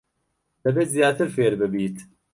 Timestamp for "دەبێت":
0.63-0.89